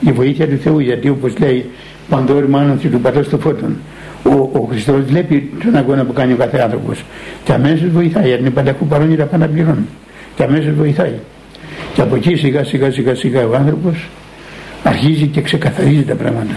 [0.00, 1.64] Η βοήθεια του Θεού γιατί όπως λέει
[2.08, 3.76] παντόρυμα άνωση του πατός των φώτων
[4.22, 7.04] ο, ο Χριστός βλέπει τον αγώνα που κάνει ο κάθε άνθρωπος
[7.44, 9.86] και αμέσως βοηθάει αν είναι πανταχού παρόν τα πάντα πληρώνει
[10.36, 11.12] και αμέσως βοηθάει
[11.94, 14.08] και από εκεί σιγά σιγά σιγά σιγά ο άνθρωπος
[14.82, 16.54] αρχίζει και ξεκαθαρίζει τα πράγματα.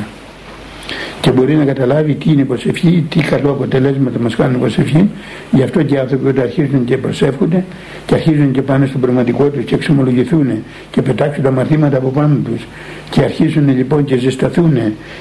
[1.22, 5.10] Και μπορεί να καταλάβει τι είναι προσευχή, τι καλό αποτελέσματα μας κάνουν προσευχή.
[5.52, 7.64] Γι' αυτό και οι άνθρωποι όταν αρχίζουν και προσεύχονται
[8.06, 10.48] και αρχίζουν και πάνε στον πραγματικό τους και εξομολογηθούν
[10.92, 12.68] και πετάξουν τα μαθήματα από πάνω τους
[13.10, 14.78] και αρχίζουν λοιπόν και ζεσταθούν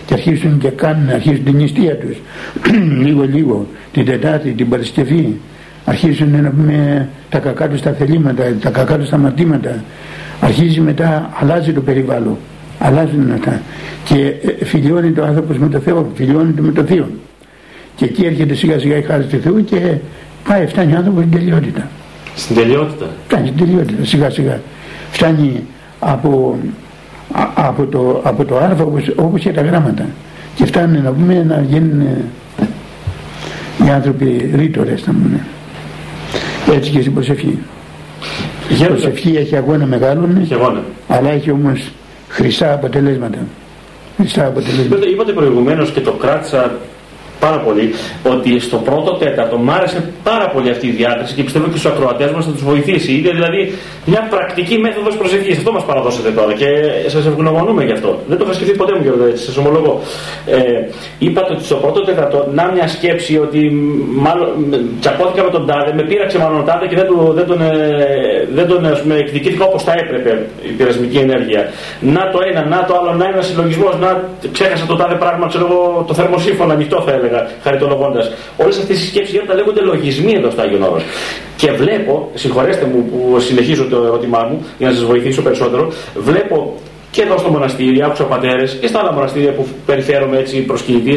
[0.06, 2.16] και αρχίζουν και κάνουν, αρχίζουν την νηστεία τους.
[3.04, 5.40] Λίγο λίγο την Τετάρτη, την Παρασκευή
[5.84, 9.84] αρχίζουν να πούμε τα κακά τους τα θελήματα, τα κακά τους τα μαθήματα
[10.40, 12.36] αρχίζει μετά, αλλάζει το περιβάλλον.
[12.78, 13.60] Αλλάζουν αυτά
[14.04, 17.10] και ε, φιλιώνει το άνθρωπος με το Θεό φιλιώνεται με το Θείο.
[17.96, 19.94] Και εκεί έρχεται σιγά σιγά η χάρη του Θεού και
[20.48, 21.88] πάει φτάνει ο άνθρωπος στην τελειότητα.
[22.36, 23.06] Στην τελειότητα.
[23.26, 24.60] Φτάνει στην τελειότητα σιγά σιγά.
[25.10, 25.62] Φτάνει
[25.98, 26.58] από,
[27.54, 30.06] από, το, από το άρθρο όπως, όπως και τα γράμματα.
[30.54, 32.24] Και φτάνει να πούμε να γίνουν ε,
[33.86, 35.40] οι άνθρωποι ρήτορες να πούμε
[36.72, 37.58] έτσι και στην προσευχή
[38.68, 40.82] η προσευχή έχει αγώνα μεγάλο έχει αγώνα.
[41.08, 41.90] αλλά έχει όμως
[42.28, 43.38] χρυσά αποτελέσματα.
[44.16, 45.06] Χρυσά αποτελέσματα.
[45.08, 46.74] Είπατε προηγουμένως και το κράτησα
[47.44, 47.84] πάρα πολύ
[48.34, 51.90] ότι στο πρώτο τέταρτο μου άρεσε πάρα πολύ αυτή η διάκριση και πιστεύω και στους
[51.92, 53.10] ακροατές μας θα τους βοηθήσει.
[53.18, 53.60] Είναι δηλαδή
[54.04, 55.56] μια πρακτική μέθοδος προσευχής.
[55.56, 56.68] Αυτό μας παραδώσετε τώρα και
[57.06, 58.10] σας ευγνωμονούμε γι' αυτό.
[58.28, 60.00] Δεν το είχα σκεφτεί ποτέ μου, κύριε έτσι, σας ομολογώ.
[60.46, 60.58] Ε,
[61.18, 63.60] είπατε ότι στο πρώτο τέταρτο να μια σκέψη ότι
[64.26, 64.48] μάλλον
[65.00, 67.68] τσακώθηκα με τον τάδε, με πείραξε μάλλον ο τάδε και δεν, του, δεν τον, ε,
[68.54, 70.30] δεν τον ας πούμε, εκδικήθηκα όπως θα έπρεπε
[70.68, 71.62] η πειρασμική ενέργεια.
[72.00, 74.10] Να το ένα, να το άλλο, να ένας συλλογισμός, να
[74.52, 78.32] ξέχασα το τάδε πράγμα, ξέρω εγώ, το θερμοσύμφωνο ανοιχτό θα έλεγα έλεγα χαριτολογώντας.
[78.56, 81.02] Όλες αυτές οι σκέψεις τα λέγονται λογισμοί εδώ στο Άγιον Όρος.
[81.56, 86.74] Και βλέπω, συγχωρέστε μου που συνεχίζω το ερώτημά μου για να σας βοηθήσω περισσότερο, βλέπω
[87.14, 91.12] και εδώ στο μοναστήρι, άκουσα πατέρε και στα άλλα μοναστήρια που περιφέρομαι έτσι προσκυνητή.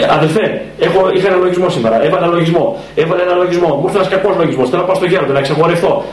[0.00, 2.04] Ε, αδελφέ, έχω, είχα ένα λογισμό σήμερα.
[2.04, 2.78] Έβαλα λογισμό.
[2.94, 3.74] Έβαλα ένα λογισμό.
[3.74, 4.68] Μου ήρθε ένας κακός λογισμός.
[4.68, 6.04] Θέλω να πάω στο γέροντα να εξαγορευτώ.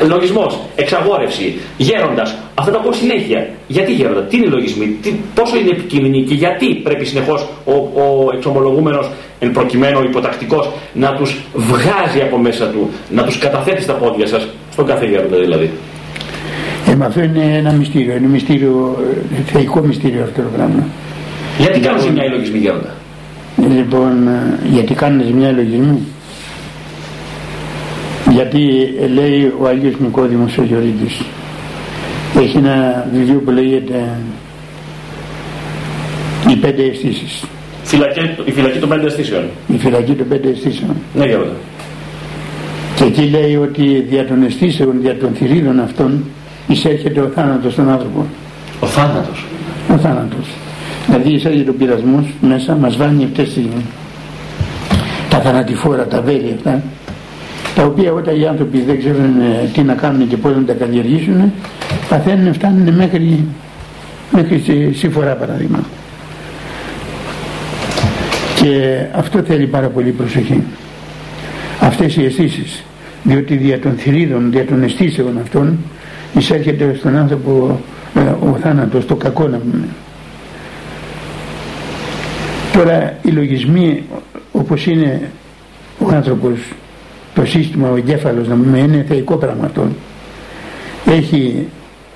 [0.00, 2.36] Ε, ε λογισμός, εξαγόρευση, γέροντας.
[2.54, 3.48] Αυτά τα ακούω συνέχεια.
[3.66, 7.72] Γιατί γέροντα, τι είναι οι λογισμοί, τι, πόσο είναι επικίνδυνοι και γιατί πρέπει συνεχώς ο,
[7.72, 13.92] ο εξομολογούμενος εν προκειμένου υποτακτικός να τους βγάζει από μέσα του, να τους καταθέτει στα
[13.92, 15.70] πόδια σας, στον κάθε γέροντα δηλαδή;
[17.02, 18.98] Ε, αυτό είναι ένα μυστήριο, είναι μυστήριο,
[19.36, 20.86] ε, θεϊκό μυστήριο αυτό το πράγμα.
[21.58, 22.94] Γιατί κάνουν ζημιά οι λογισμοί γέροντα.
[23.76, 25.98] Λοιπόν, ε, γιατί κάνουν ζημιά οι λογισμοί.
[28.30, 31.20] Γιατί ε, λέει ο Αγίος Νικόδημος ο Γιωρίτης
[32.40, 34.08] έχει ένα βιβλίο που λέγεται
[36.50, 37.44] «Οι πέντε αισθήσεις».
[38.44, 39.44] η φυλακή των πέντε αισθήσεων.
[39.68, 40.96] Η φυλακή των πέντε αισθήσεων.
[41.14, 41.56] Ναι, γέροντα.
[42.96, 46.24] Και εκεί λέει ότι δια των αισθήσεων, δια των θηρίδων αυτών
[46.68, 48.26] εισέρχεται ο θάνατος στον άνθρωπο.
[48.80, 49.46] Ο θάνατος.
[49.92, 50.48] Ο θάνατος.
[51.06, 53.64] Δηλαδή εισέρχεται ο πειρασμός μέσα, μας βάνει αυτές τις,
[55.28, 56.82] τα θανατηφόρα, τα βέλη αυτά,
[57.74, 60.72] τα οποία όταν οι άνθρωποι δεν ξέρουν ε, τι να κάνουν και πώς να τα
[60.72, 61.52] καλλιεργήσουν,
[62.08, 63.44] παθαίνουν, φτάνουν μέχρι,
[64.30, 64.62] μέχρι
[64.94, 65.78] συμφορά παράδειγμα.
[68.62, 70.62] Και αυτό θέλει πάρα πολύ προσοχή.
[71.80, 72.84] Αυτές οι αισθήσεις,
[73.22, 75.78] διότι δια των θηρίδων, δια των αισθήσεων αυτών,
[76.36, 77.80] εισέρχεται στον άνθρωπο
[78.14, 79.88] ε, ο θάνατος, το κακό να πούμε.
[82.72, 84.02] Τώρα οι λογισμοί
[84.52, 85.30] όπως είναι
[85.98, 86.58] ο άνθρωπος,
[87.34, 89.88] το σύστημα, ο εγκέφαλος να πούμε είναι θεϊκό πράγμα αυτό.
[91.06, 91.66] Έχει,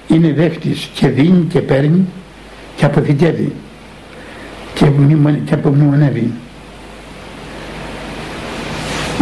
[0.08, 2.04] είναι δέχτης και δίνει και παίρνει
[2.76, 3.52] και αποθηκεύει
[4.74, 4.86] και,
[5.44, 6.30] και απομνημονεύει.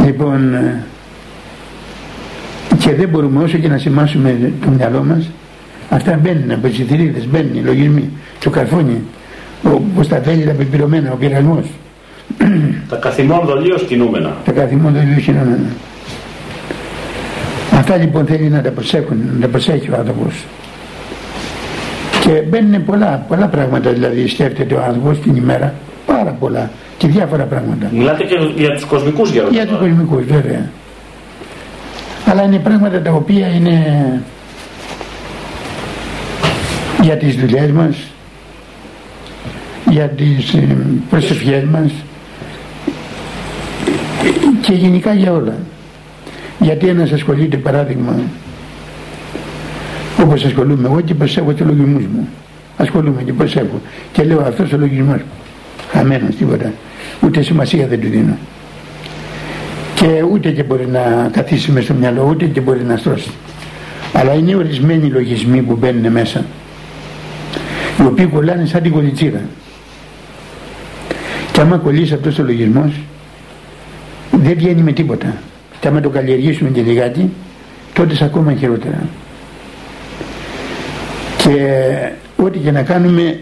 [0.05, 0.85] Λοιπόν, ε,
[2.89, 5.31] και δεν μπορούμε όσο και να σημάσουμε το μυαλό μας
[5.89, 8.11] αυτά μπαίνουν από τις θηρίδες μπαίνουν οι λογισμοί.
[8.41, 9.03] Το καρφούνι
[9.63, 11.65] όπως τα θέλει τα πεπειρωμένα ο πειρασμός.
[12.89, 14.37] Τα καθημών δολίως κινούμενα.
[14.45, 15.69] Τα καθημών δολίως κινούμενα.
[17.73, 20.45] Αυτά λοιπόν θέλει να τα προσέχουν να τα προσέχει ο άνθρωπος.
[22.21, 25.75] Και μπαίνουν πολλά, πολλά πράγματα δηλαδή σκέφτεται ο άνθρωπος την ημέρα
[26.07, 27.91] πάρα πολλά και διάφορα πράγματα.
[27.93, 30.71] Μιλάτε και για τους κοσμικούς γεροντές Για τους κοσμικούς βέβαια
[32.31, 34.23] αλλά είναι πράγματα τα οποία είναι
[37.03, 37.97] για τις δουλειές μας
[39.91, 40.77] για τις ε,
[41.11, 41.91] προσευχές μας
[44.61, 45.59] και γενικά για όλα
[46.59, 48.15] γιατί ένας ασχολείται παράδειγμα
[50.23, 52.29] όπως ασχολούμαι εγώ και προσέχω τους λογισμούς μου
[52.79, 53.81] ασχολούμαι και προσέχω.
[54.13, 55.21] Και λέω αυτός ο λογισμός
[55.93, 56.73] χαμένος τίποτα.
[57.25, 58.37] Ούτε σημασία δεν του δίνω.
[60.01, 63.31] Και ούτε και μπορεί να καθίσει μέσα στο μυαλό, ούτε και μπορεί να στρώσει.
[64.13, 66.45] Αλλά είναι ορισμένοι λογισμοί που μπαίνουν μέσα,
[68.01, 69.41] οι οποίοι κολλάνε σαν την κολλητσίρα.
[71.53, 72.93] Και άμα κολλήσει αυτός ο λογισμός,
[74.31, 75.35] δεν βγαίνει με τίποτα.
[75.81, 77.33] Και άμα το καλλιεργήσουμε και λιγάκι,
[77.93, 79.03] τότε σε ακόμα χειρότερα.
[81.39, 81.53] Και
[82.37, 83.41] ό,τι και να κάνουμε,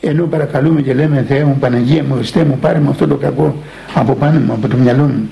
[0.00, 3.62] ενώ παρακαλούμε και λέμε Θεέ μου, Παναγία μου, Χριστέ μου, πάρε μου αυτό το κακό
[3.94, 5.28] από πάνω μου, από το μυαλό μου.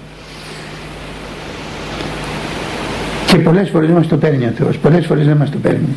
[3.37, 5.97] Και πολλές φορές δεν μας το παίρνει ο Θεός, πολλές φορές δεν μας το παίρνει.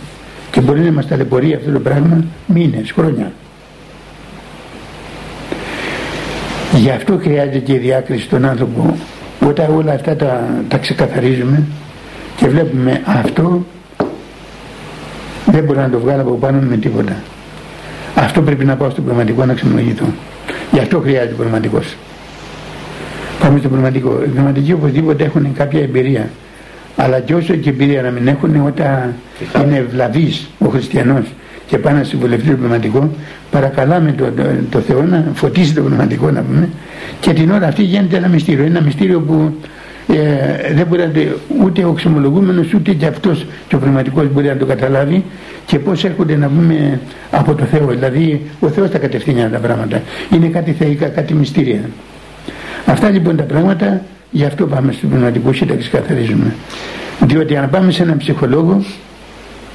[0.51, 3.31] Και μπορεί να μας ταλαιπωρεί αυτό το πράγμα μήνες, χρόνια.
[6.73, 8.97] Γι' αυτό χρειάζεται και η διάκριση στον άνθρωπο
[9.47, 11.63] όταν όλα αυτά τα, τα ξεκαθαρίζουμε
[12.35, 13.65] και βλέπουμε αυτό
[15.45, 17.15] δεν μπορώ να το βγάλω από πάνω με τίποτα.
[18.15, 20.05] Αυτό πρέπει να πάω στο πνευματικό να ξεμολογηθώ.
[20.71, 21.95] Γι' αυτό χρειάζεται ο πνευματικός.
[23.39, 24.19] Πάμε στο πνευματικό.
[24.23, 26.29] Οι πνευματικοί οπωσδήποτε έχουν κάποια εμπειρία.
[27.01, 29.13] Αλλά και όσο και εμπειρία να μην έχουν όταν
[29.63, 31.25] είναι ευλαβής ο χριστιανός
[31.67, 33.09] και πάει να συμβουλευτεί το πνευματικό
[33.51, 36.69] παρακαλάμε το, το, το Θεό να φωτίσει το πνευματικό να πούμε
[37.19, 38.65] και την ώρα αυτή γίνεται ένα μυστήριο.
[38.65, 39.55] Ένα μυστήριο που
[40.07, 41.19] ε, δεν μπορεί να το,
[41.63, 45.23] ούτε ο ξεμολογούμενος ούτε και αυτός και ο πνευματικός μπορεί να το καταλάβει
[45.65, 46.99] και πως έρχονται να πούμε
[47.31, 47.87] από το Θεό.
[47.87, 50.01] Δηλαδή ο Θεός τα κατευθύνει τα πράγματα.
[50.33, 51.79] Είναι κάτι θεϊκά, κάτι μυστήρια.
[52.85, 54.01] Αυτά λοιπόν τα πράγματα
[54.31, 56.55] γι' αυτό πάμε στο πνευματικό και τα ξεκαθαρίζουμε
[57.25, 58.83] διότι αν πάμε σε έναν ψυχολόγο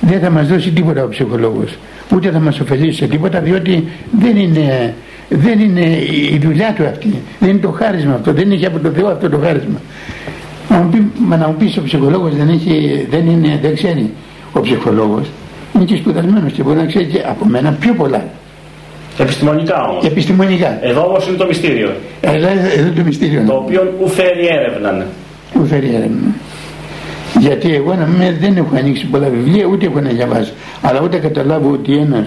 [0.01, 1.77] δεν θα μας δώσει τίποτα ο ψυχολόγος.
[2.15, 3.89] Ούτε θα μας ωφελήσει σε τίποτα διότι
[4.21, 4.95] δεν είναι,
[5.29, 5.99] δεν είναι
[6.33, 7.15] η δουλειά του αυτή.
[7.39, 8.33] Δεν είναι το χάρισμα αυτό.
[8.33, 9.81] Δεν έχει από το Θεό αυτό το χάρισμα.
[10.69, 14.11] Να μου πει, μα να μου πεις ο ψυχολόγος δεν, έχει, δεν, είναι, δεν ξέρει
[14.53, 15.27] ο ψυχολόγος
[15.75, 18.25] είναι και σπουδασμένος και μπορεί να ξέρει και από μένα πιο πολλά
[19.19, 20.05] Επιστημονικά όμως.
[20.05, 21.95] επιστημονικά Εδώ όμως είναι το μυστήριο.
[22.27, 25.07] αλλά εδώ το μυστήριο Το οποίο ουφέρει έρευνα.
[25.55, 26.35] μου φέρει έρευνα
[27.41, 30.53] γιατί εγώ να μην, δεν έχω ανοίξει πολλά βιβλία ούτε έχω να διαβάσω
[30.83, 32.27] αλλά ούτε καταλάβω ότι ένας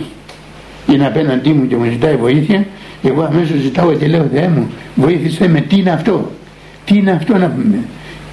[0.94, 2.66] είναι απέναντί μου και μου ζητάει βοήθεια
[3.04, 6.32] εγώ αμέσως ζητάω και λέω Θεέ μου βοήθησέ με τι είναι αυτό;
[6.86, 7.78] Τι είναι αυτό να πούμε;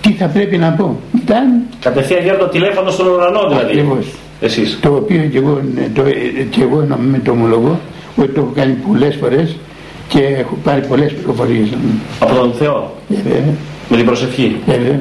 [0.00, 3.64] Τι θα πρέπει να πω; Ήταν Κατευθείαν για το τηλέφωνο στον ουρανό δηλαδή.
[3.64, 4.06] ακριβώς
[4.40, 4.78] Εσείς.
[4.82, 5.60] το οποίο και εγώ,
[5.94, 6.02] το,
[6.50, 7.80] και εγώ να με το ομολογώ
[8.16, 9.56] ότι το έχω κάνει πολλές φορές
[10.08, 11.68] και έχω πάρει πολλές πληροφορίες
[12.20, 12.94] Από τον Θεό.
[13.10, 13.54] ε, βέβαια,
[13.88, 14.56] Με την προσευχή.
[14.66, 15.00] ε, βέβαια.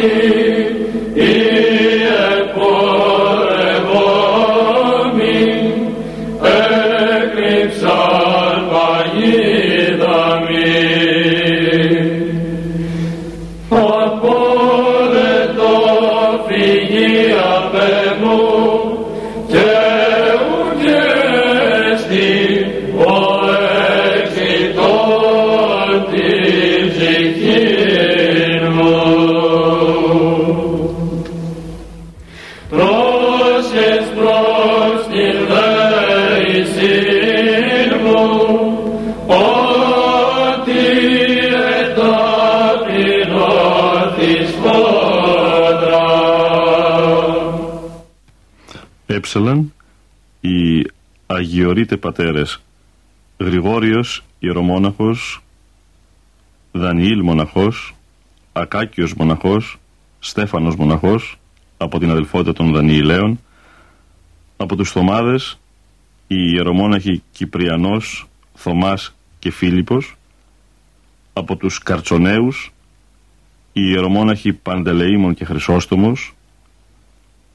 [0.00, 1.37] Amen.
[51.98, 52.62] Πατέρες.
[53.38, 55.42] Γρηγόριος Ιερομόναχος
[56.72, 57.94] Δανιήλ Μοναχός
[58.52, 59.78] Ακάκιος Μοναχός
[60.18, 61.38] Στέφανος Μοναχός
[61.76, 63.40] από την αδελφότητα των Δανιηλαίων.
[64.56, 65.58] Από τους Θωμάδες
[66.26, 70.16] οι ιερομόναχοι Κυπριανός, Θωμάς και Φίλιππος,
[71.32, 72.72] από τους Καρτσονέους,
[73.72, 76.34] οι ιερομόναχοι Παντελεήμων και Χρυσόστομος,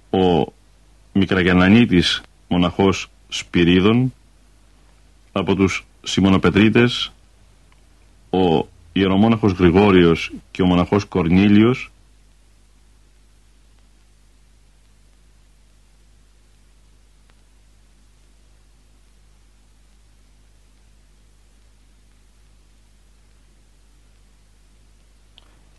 [0.09, 0.53] ο
[1.13, 4.13] Μικραγιανανίτης μοναχός Σπυρίδων,
[5.33, 7.11] από τους Σιμωνοπετρίτες,
[8.29, 11.91] ο ιερομόναχος Γρηγόριος και ο μοναχός Κορνήλιος,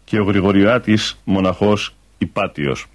[0.04, 2.86] και ο Γρηγοριάτης μοναχός Υπάτιος.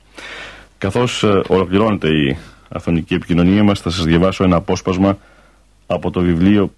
[0.78, 2.38] Καθώς ε, ολοκληρώνεται η
[2.70, 5.18] αθωνική επικοινωνία μας θα σας διαβάσω ένα απόσπασμα
[5.92, 6.74] από το βιβλίο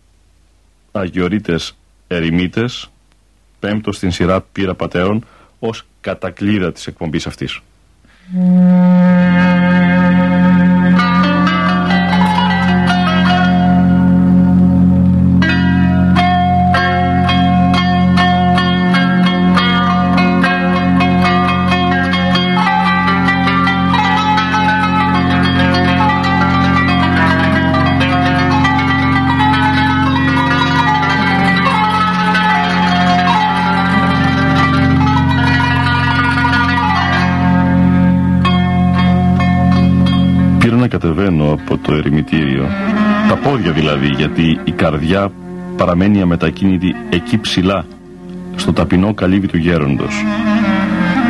[0.92, 1.76] Αγιορείτες
[2.08, 2.92] Ερημίτες
[3.60, 5.26] πέμπτος στην σειρά Πύρα Πατέρων
[5.60, 7.60] ως κατακλείδα της εκπομπής αυτής.
[43.62, 45.32] Πόδια δηλαδή, γιατί η καρδιά
[45.78, 47.86] παραμένει αμετακίνητη εκεί ψηλά,
[48.56, 50.24] στο ταπεινό καλύβι του γέροντος.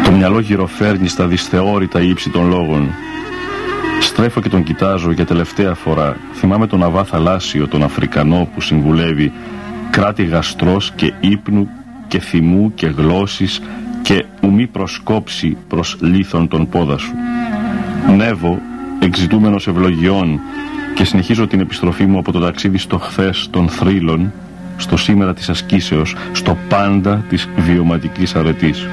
[0.03, 2.89] Το μυαλό γυροφέρνει στα δυσθεώρητα ύψη των λόγων.
[4.01, 6.17] Στρέφω και τον κοιτάζω για τελευταία φορά.
[6.33, 9.31] Θυμάμαι τον Αβά Θαλάσσιο, τον Αφρικανό που συμβουλεύει
[9.89, 11.69] κράτη γαστρός και ύπνου
[12.07, 13.61] και θυμού και γλώσσης
[14.01, 17.13] και ουμή προσκόψει προς λίθον τον πόδα σου.
[18.17, 18.59] Νεύω
[18.99, 20.39] εξητούμενος ευλογιών
[20.95, 24.31] και συνεχίζω την επιστροφή μου από το ταξίδι στο χθες των θρύλων,
[24.77, 28.87] στο σήμερα της ασκήσεως, στο πάντα της βιωματικής αρετής.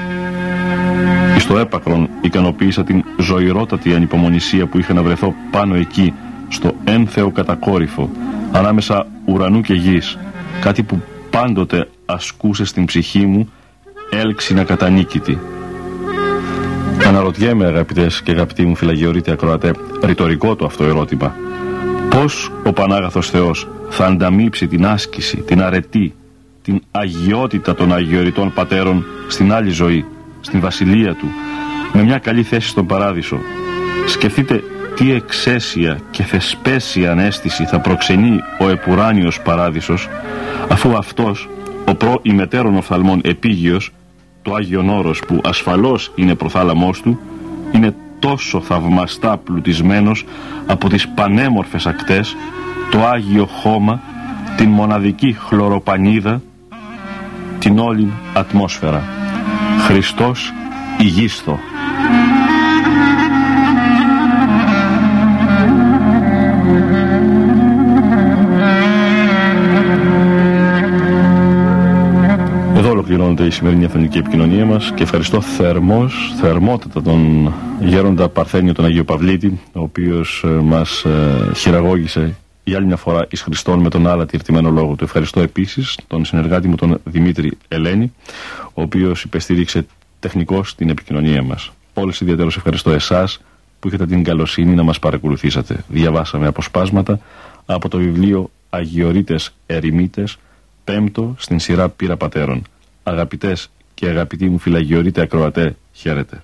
[1.37, 6.13] Στο έπακρον ικανοποίησα την ζωηρότατη ανυπομονησία που είχα να βρεθώ πάνω εκεί,
[6.47, 8.09] στο ένθεο κατακόρυφο,
[8.51, 10.17] ανάμεσα ουρανού και γης,
[10.61, 13.49] κάτι που πάντοτε ασκούσε στην ψυχή μου
[14.09, 15.39] έλξη κατανίκητη.
[17.07, 19.71] Αναρωτιέμαι αγαπητές και αγαπητοί μου φυλαγιορείτε ακροατέ,
[20.03, 21.35] ρητορικό το αυτό ερώτημα.
[22.09, 26.13] Πώς ο Πανάγαθος Θεός θα ανταμείψει την άσκηση, την αρετή,
[26.61, 30.05] την αγιότητα των αγιοριτών πατέρων στην άλλη ζωή,
[30.41, 31.27] στην βασιλεία του,
[31.93, 33.39] με μια καλή θέση στον παράδεισο.
[34.05, 34.63] Σκεφτείτε
[34.95, 40.07] τι εξαίσια και θεσπέσια ανέστηση θα προξενεί ο επουράνιος παράδεισος,
[40.69, 41.49] αφού αυτός,
[41.85, 43.91] ο προ ημετέρων οφθαλμών επίγειος,
[44.41, 47.19] το Άγιον Όρος που ασφαλώς είναι προθάλαμός του,
[47.71, 50.25] είναι τόσο θαυμαστά πλουτισμένος
[50.67, 52.35] από τις πανέμορφες ακτές,
[52.91, 54.01] το Άγιο Χώμα,
[54.57, 56.41] την μοναδική χλωροπανίδα,
[57.59, 59.03] την όλη ατμόσφαιρα.
[59.79, 60.53] Χριστός
[60.97, 61.59] ηγίστο.
[73.09, 79.03] Ολοκληρώνεται η σημερινή αφανική επικοινωνία μας και ευχαριστώ θερμός, θερμότατα τον γέροντα Παρθένιο τον Αγίο
[79.03, 84.07] Παυλίτη, ο οποίος ε, μας ε, χειραγώγησε για άλλη μια φορά εις Χριστόν με τον
[84.07, 85.03] άλλα τυρτημένο λόγο του.
[85.03, 88.13] Ευχαριστώ επίσης τον συνεργάτη μου τον Δημήτρη Ελένη,
[88.73, 89.85] ο οποίος υπεστήριξε
[90.19, 91.71] τεχνικός την επικοινωνία μας.
[91.93, 93.41] Όλες ιδιαίτερως ευχαριστώ εσάς
[93.79, 95.83] που είχατε την καλοσύνη να μας παρακολουθήσατε.
[95.87, 97.19] Διαβάσαμε αποσπάσματα
[97.65, 100.37] από το βιβλίο Αγιορείτες Ερημίτες,
[100.83, 102.63] πέμπτο στην σειρά Πύρα Πατέρων.
[103.03, 106.43] Αγαπητές και αγαπητοί μου φυλαγιορείτε ακροατέ, χαίρετε.